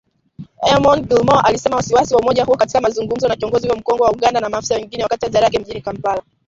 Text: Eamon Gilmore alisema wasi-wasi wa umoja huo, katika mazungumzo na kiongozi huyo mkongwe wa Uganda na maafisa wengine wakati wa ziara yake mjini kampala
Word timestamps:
Eamon 0.67 0.99
Gilmore 1.01 1.41
alisema 1.43 1.75
wasi-wasi 1.75 2.13
wa 2.15 2.19
umoja 2.21 2.45
huo, 2.45 2.55
katika 2.57 2.81
mazungumzo 2.81 3.27
na 3.27 3.35
kiongozi 3.35 3.67
huyo 3.67 3.79
mkongwe 3.79 4.05
wa 4.05 4.11
Uganda 4.11 4.39
na 4.39 4.49
maafisa 4.49 4.75
wengine 4.75 5.03
wakati 5.03 5.25
wa 5.25 5.31
ziara 5.31 5.45
yake 5.45 5.59
mjini 5.59 5.81
kampala 5.81 6.23